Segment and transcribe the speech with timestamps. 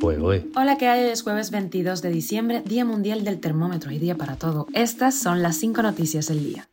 [0.00, 1.10] Hola, ¿qué hay?
[1.10, 4.66] Es jueves 22 de diciembre, Día Mundial del Termómetro y Día para Todo.
[4.72, 6.68] Estas son las cinco noticias del día.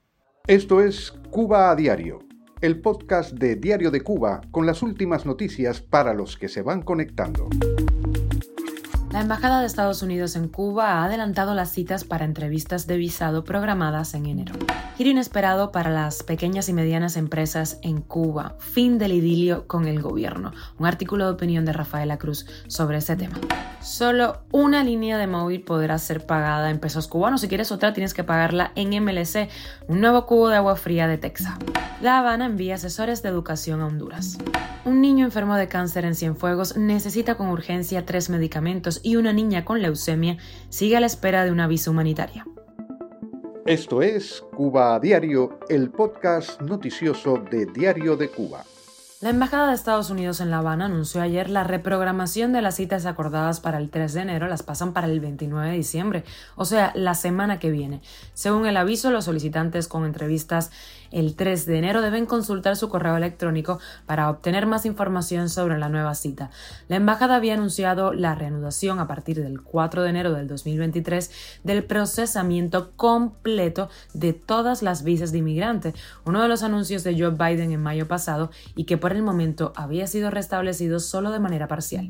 [0.46, 2.20] Esto es Cuba a Diario,
[2.62, 6.84] el podcast de Diario de Cuba con las últimas noticias para los que se van
[6.84, 7.50] conectando.
[9.16, 13.46] La Embajada de Estados Unidos en Cuba ha adelantado las citas para entrevistas de visado
[13.46, 14.56] programadas en enero.
[14.98, 18.58] Giro inesperado para las pequeñas y medianas empresas en Cuba.
[18.60, 20.52] Fin del idilio con el gobierno.
[20.78, 23.40] Un artículo de opinión de Rafaela Cruz sobre ese tema.
[23.80, 27.40] Solo una línea de móvil podrá ser pagada en pesos cubanos.
[27.40, 29.48] Si quieres otra, tienes que pagarla en MLC,
[29.88, 31.54] un nuevo cubo de agua fría de Texas.
[32.02, 34.38] La Habana envía asesores de educación a Honduras.
[34.86, 39.64] Un niño enfermo de cáncer en Cienfuegos necesita con urgencia tres medicamentos y una niña
[39.64, 40.38] con leucemia
[40.70, 42.46] sigue a la espera de una visa humanitaria.
[43.68, 48.64] Esto es Cuba a Diario, el podcast noticioso de Diario de Cuba.
[49.26, 53.08] La Embajada de Estados Unidos en La Habana anunció ayer la reprogramación de las citas
[53.08, 56.24] acordadas para el 3 de enero, las pasan para el 29 de diciembre,
[56.56, 58.02] o sea, la semana que viene.
[58.36, 60.70] Según el aviso, los solicitantes con entrevistas
[61.12, 65.90] el 3 de enero deben consultar su correo electrónico para obtener más información sobre la
[65.90, 66.52] nueva cita.
[66.88, 71.32] La embajada había anunciado la reanudación a partir del 4 de enero del 2023
[71.64, 75.94] del procesamiento completo de todas las visas de inmigrante,
[76.26, 79.74] uno de los anuncios de Joe Biden en mayo pasado y que por el momento
[79.76, 82.10] había sido restablecido solo de manera parcial.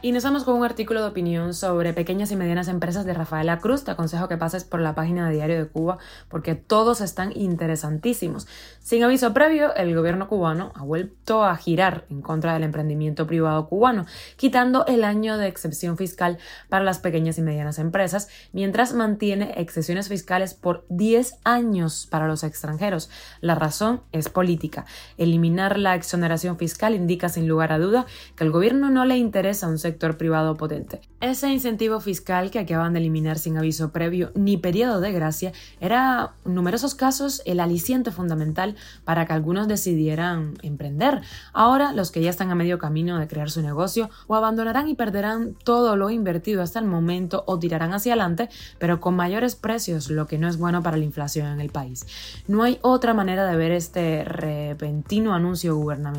[0.00, 3.58] Y nos vamos con un artículo de opinión sobre pequeñas y medianas empresas de Rafaela
[3.58, 3.82] Cruz.
[3.82, 8.46] Te aconsejo que pases por la página de Diario de Cuba porque todos están interesantísimos.
[8.78, 13.68] Sin aviso previo, el gobierno cubano ha vuelto a girar en contra del emprendimiento privado
[13.68, 19.54] cubano, quitando el año de excepción fiscal para las pequeñas y medianas empresas, mientras mantiene
[19.56, 23.10] excepciones fiscales por 10 años para los extranjeros.
[23.40, 24.86] La razón es política.
[25.16, 29.68] Eliminar la exoneración fiscal indica sin lugar a duda que al gobierno no le interesa
[29.68, 31.00] un sector privado potente.
[31.20, 36.34] Ese incentivo fiscal que acaban de eliminar sin aviso previo ni periodo de gracia era
[36.44, 41.22] en numerosos casos el aliciente fundamental para que algunos decidieran emprender.
[41.52, 44.94] Ahora los que ya están a medio camino de crear su negocio o abandonarán y
[44.94, 48.48] perderán todo lo invertido hasta el momento o tirarán hacia adelante,
[48.78, 52.06] pero con mayores precios, lo que no es bueno para la inflación en el país.
[52.46, 56.17] No hay otra manera de ver este repentino anuncio gubernamental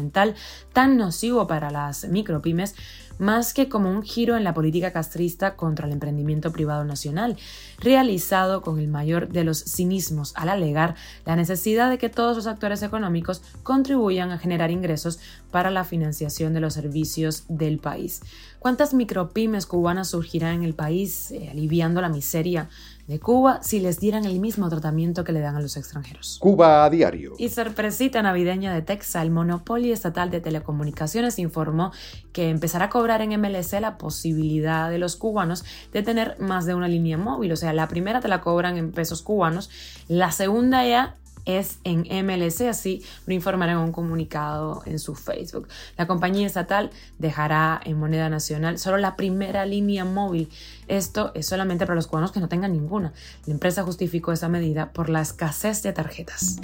[0.74, 2.76] tan nocivo para las micropymes
[3.20, 7.38] más que como un giro en la política castrista contra el emprendimiento privado nacional,
[7.78, 12.48] realizado con el mayor de los cinismos al alegar la necesidad de que todos los
[12.48, 15.20] actores económicos contribuyan a generar ingresos
[15.52, 18.22] para la financiación de los servicios del país.
[18.60, 22.70] ¿Cuántas micropymes cubanas surgirán en el país eh, aliviando la miseria
[23.10, 26.38] de Cuba si les dieran el mismo tratamiento que le dan a los extranjeros.
[26.40, 27.34] Cuba a diario.
[27.40, 31.92] Y sorpresita navideña de Texas, el monopolio estatal de telecomunicaciones informó
[32.34, 36.76] que empezará a cobrar en MLC la posibilidad de los cubanos de tener más de
[36.76, 37.52] una línea móvil.
[37.52, 39.70] O sea, la primera te la cobran en pesos cubanos,
[40.08, 41.16] la segunda ya
[41.58, 45.68] es en MLC, así lo informará en un comunicado en su Facebook.
[45.98, 50.50] La compañía estatal dejará en moneda nacional solo la primera línea móvil.
[50.88, 53.14] Esto es solamente para los cubanos que no tengan ninguna.
[53.46, 56.60] La empresa justificó esa medida por la escasez de tarjetas.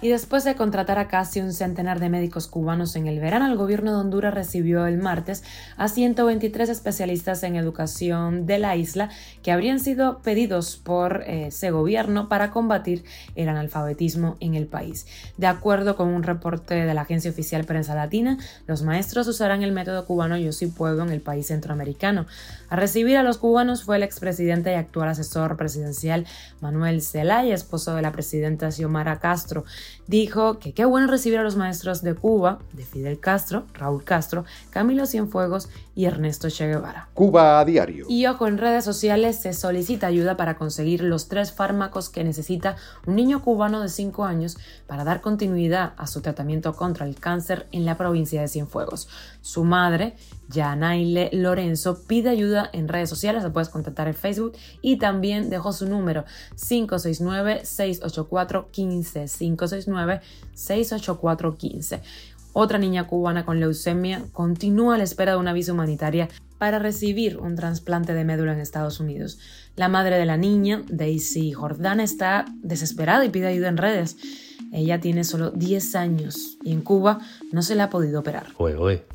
[0.00, 3.56] Y después de contratar a casi un centenar de médicos cubanos en el verano, el
[3.56, 5.42] gobierno de Honduras recibió el martes
[5.76, 9.10] a 123 especialistas en educación de la isla
[9.42, 13.04] que habrían sido pedidos por eh, ese gobierno para combatir
[13.34, 15.06] el analfabetismo en el país.
[15.36, 19.72] De acuerdo con un reporte de la agencia oficial Prensa Latina, los maestros usarán el
[19.72, 22.26] método cubano Yo soy pueblo en el país centroamericano.
[22.68, 26.26] A recibir a los cubanos fue el expresidente y actual asesor presidencial
[26.60, 29.64] Manuel Zelaya, esposo de la presidenta Xiomara Castro
[30.08, 34.44] dijo que qué bueno recibir a los maestros de Cuba, de Fidel Castro, Raúl Castro,
[34.70, 37.08] Camilo Cienfuegos y Ernesto Che Guevara.
[37.14, 38.06] Cuba a diario.
[38.08, 42.76] Y ojo, en redes sociales se solicita ayuda para conseguir los tres fármacos que necesita
[43.06, 47.66] un niño cubano de 5 años para dar continuidad a su tratamiento contra el cáncer
[47.72, 49.08] en la provincia de Cienfuegos.
[49.40, 50.16] Su madre,
[50.48, 55.72] Yanaile Lorenzo, pide ayuda en redes sociales, se puedes contactar en Facebook y también dejó
[55.72, 56.24] su número
[56.56, 62.00] 569 684 15 569-68415.
[62.52, 66.28] Otra niña cubana con leucemia continúa a la espera de una visa humanitaria
[66.58, 69.38] para recibir un trasplante de médula en Estados Unidos.
[69.76, 74.16] La madre de la niña, Daisy Jordana, está desesperada y pide ayuda en redes.
[74.72, 77.20] Ella tiene solo 10 años y en Cuba
[77.52, 78.48] no se le ha podido operar.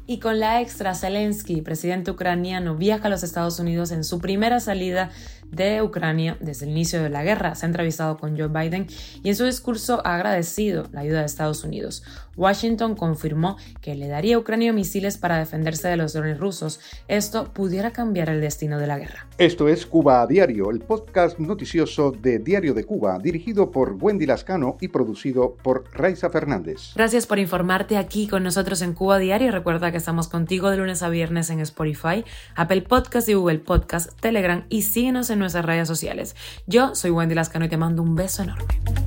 [0.07, 4.59] Y con la extra, Zelensky, presidente ucraniano, viaja a los Estados Unidos en su primera
[4.59, 5.11] salida
[5.55, 7.55] de Ucrania desde el inicio de la guerra.
[7.55, 8.87] Se ha entrevistado con Joe Biden
[9.23, 12.03] y en su discurso ha agradecido la ayuda de Estados Unidos.
[12.35, 16.79] Washington confirmó que le daría a Ucrania misiles para defenderse de los drones rusos.
[17.07, 19.27] Esto pudiera cambiar el destino de la guerra.
[19.37, 24.25] Esto es Cuba a Diario, el podcast noticioso de Diario de Cuba, dirigido por Wendy
[24.25, 26.93] Lascano y producido por Raiza Fernández.
[26.95, 29.51] Gracias por informarte aquí con nosotros en Cuba Diario.
[29.51, 32.23] Recuerda que estamos contigo de lunes a viernes en Spotify,
[32.55, 36.35] Apple Podcast y Google Podcast, Telegram y síguenos en nuestras redes sociales.
[36.65, 39.02] Yo soy Wendy Lascano y te mando un beso enorme.